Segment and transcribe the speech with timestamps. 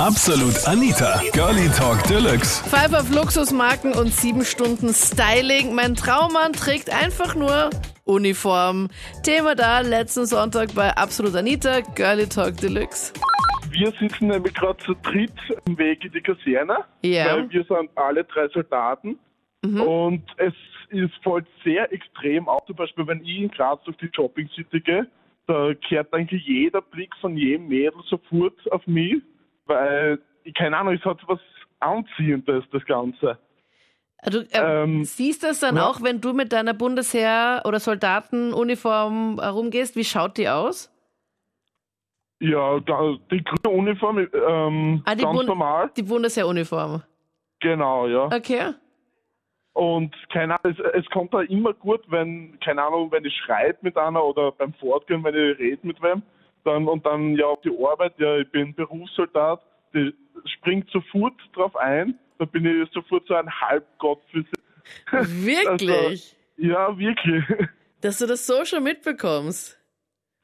[0.00, 2.62] Absolut Anita, Girlie Talk Deluxe.
[2.68, 5.74] Five auf Luxusmarken und sieben Stunden Styling.
[5.74, 7.70] Mein Traummann trägt einfach nur
[8.04, 8.88] Uniform.
[9.24, 13.12] Thema da letzten Sonntag bei Absolut Anita, Girlie Talk Deluxe.
[13.70, 15.32] Wir sitzen nämlich gerade zu dritt
[15.66, 17.26] im Weg in die Kaserne, Ja.
[17.36, 19.18] weil wir sind alle drei Soldaten.
[19.64, 20.54] Und es
[20.90, 24.80] ist voll sehr extrem, auch zum Beispiel, wenn ich in Graz durch die Shopping City
[24.80, 25.08] gehe,
[25.48, 29.16] da kehrt eigentlich jeder Blick von jedem Mädel sofort auf mich,
[29.68, 30.18] weil,
[30.56, 31.38] keine Ahnung, es hat was
[31.80, 33.38] Anziehendes, das Ganze.
[34.24, 35.86] Du äh, Ähm, siehst das dann ja.
[35.86, 39.94] auch, wenn du mit deiner Bundesheer- oder Soldatenuniform herumgehst?
[39.94, 40.92] Wie schaut die aus?
[42.40, 47.02] Ja, da, die grüne Uniform, ähm, Ah, die ganz Bund- normal, Die Bundesheeruniform.
[47.60, 48.24] genau, ja.
[48.26, 48.74] Okay.
[49.72, 53.78] Und keine Ahnung, es, es kommt da immer gut, wenn, keine Ahnung, wenn ich schreibe
[53.82, 56.22] mit einer oder beim Fortgehen, wenn ich rede mit wem,
[56.64, 59.60] dann und dann ja auf die Arbeit, ja, ich bin Berufssoldat,
[59.94, 60.14] die
[60.58, 65.46] springt sofort drauf ein, da bin ich sofort so ein Halbgott für sie.
[65.46, 66.34] Wirklich?
[66.58, 67.44] Also, ja, wirklich.
[68.00, 69.78] Dass du das so schon mitbekommst.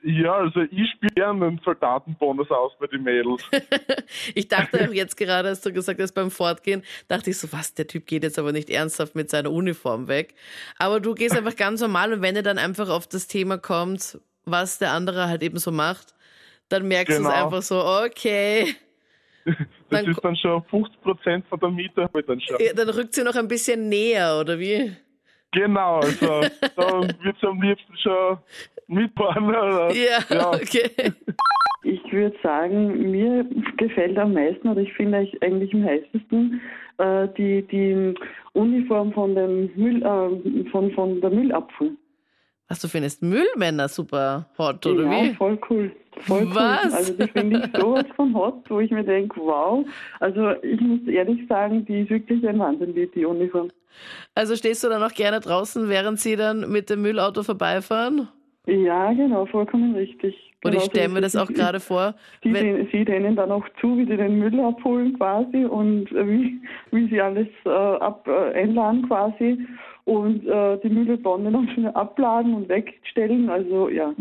[0.05, 3.43] Ja, also ich spiele gerne einen Soldatenbonus aus bei den Mädels.
[4.35, 7.75] Ich dachte auch jetzt gerade, als du gesagt hast, beim Fortgehen, dachte ich so, was,
[7.75, 10.35] der Typ geht jetzt aber nicht ernsthaft mit seiner Uniform weg.
[10.79, 14.19] Aber du gehst einfach ganz normal und wenn er dann einfach auf das Thema kommt,
[14.45, 16.15] was der andere halt eben so macht,
[16.69, 17.31] dann merkst du Genau.
[17.31, 18.77] es einfach so, okay.
[19.91, 22.57] Das Dann- ist dann schon 50% von der Miete, ich dann schon.
[22.61, 24.93] Ja, Dann rückt sie noch ein bisschen näher, oder wie?
[25.53, 26.27] Genau, also
[26.77, 28.39] da wird sie am liebsten schon
[28.89, 29.45] mitfahren.
[29.45, 29.93] Oder?
[29.93, 30.51] Ja, Ja.
[30.51, 30.91] okay.
[31.87, 33.45] Ich würde sagen, mir
[33.77, 36.61] gefällt am meisten oder ich finde eigentlich- eigentlich am heißesten
[36.97, 38.15] äh, die, die
[38.55, 41.91] Uniform von dem Müll, äh, von, von der Müllabfuhr.
[42.69, 45.35] Was du findest Müllmänner super hot, oder ja, wie?
[45.35, 45.93] voll cool.
[46.21, 46.85] Voll Was?
[46.87, 46.93] Cool.
[46.95, 49.85] Also die finde ich sowas von hot, wo ich mir denke, wow.
[50.21, 53.71] Also ich muss ehrlich sagen, die ist wirklich ein Wahnsinn, die, die Uniform.
[54.35, 58.29] Also stehst du dann auch gerne draußen, während sie dann mit dem Müllauto vorbeifahren?
[58.67, 60.35] Ja, genau, vollkommen richtig.
[60.65, 63.51] Und Genau ich stelle mir das auch Ich- gerade vor, Sie, wenn, sie denen dann
[63.53, 67.69] auch zu, wie sie den Müll abholen quasi und äh, wie, wie sie alles äh,
[67.69, 69.67] ab, äh, einladen quasi
[70.05, 73.49] und äh, die Mülltonnen dann schon abladen und wegstellen.
[73.49, 74.09] Also ja,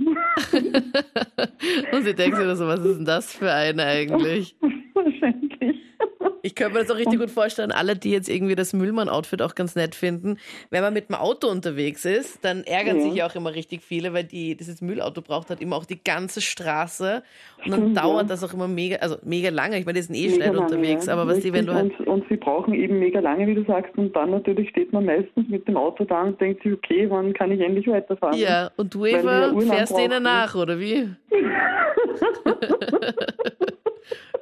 [1.92, 4.56] und sie denkt sich so, was ist denn das für eine eigentlich?
[6.46, 9.56] Ich könnte mir das auch richtig gut vorstellen, alle, die jetzt irgendwie das Müllmann-Outfit auch
[9.56, 10.38] ganz nett finden.
[10.72, 13.04] Wenn man mit dem Auto unterwegs ist, dann ärgern Ja.
[13.04, 16.04] sich ja auch immer richtig viele, weil die, dieses Müllauto braucht halt immer auch die
[16.04, 17.24] ganze Straße.
[17.64, 19.80] Und dann Stimmt, dauert das auch immer mega, also mega lange.
[19.80, 21.14] Ich meine, die sind eh Mega schnell lange, unterwegs, ja.
[21.14, 21.98] aber was die, wenn du halt.
[22.00, 25.06] Und, und sie brauchen eben mega lange, wie du sagst, und dann natürlich steht man
[25.06, 28.38] meistens mit dem Auto da und denkt sich, okay, wann kann ich endlich weiterfahren?
[28.38, 31.08] Ja, und du, Eva, fährst denen nach, oder wie?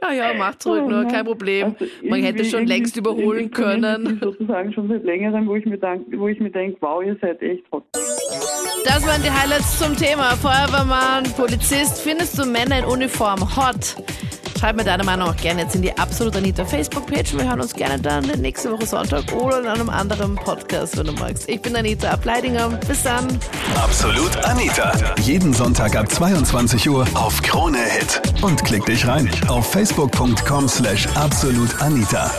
[0.01, 1.75] ja, ja, macht's ruhig nur, kein Problem.
[1.79, 4.19] Also Man hätte schon längst überholen können.
[4.21, 7.41] Sozusagen schon seit längerem, wo ich mir, denk, wo ich mir denke, wow, ihr seid
[7.41, 7.83] echt hot.
[8.85, 10.35] Das waren die Highlights zum Thema.
[10.37, 13.95] Feuerwehrmann, Polizist, findest du Männer in Uniform hot?
[14.61, 17.35] Schreib mir deine Meinung auch gerne jetzt in die Absolut Anita Facebook-Page.
[17.35, 21.13] Wir hören uns gerne dann nächste Woche Sonntag oder in einem anderen Podcast, wenn du
[21.13, 21.49] magst.
[21.49, 22.69] Ich bin Anita Ableidinger.
[22.87, 23.39] Bis dann.
[23.75, 24.91] Absolut Anita.
[25.19, 28.21] Jeden Sonntag ab 22 Uhr auf Krone Hit.
[28.43, 32.29] Und klick dich rein auf facebook.com slash absolutanita.